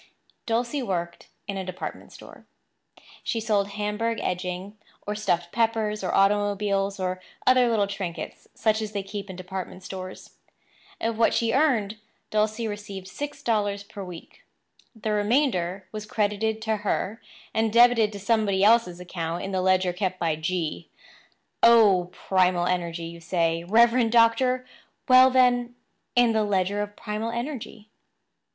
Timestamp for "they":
8.93-9.03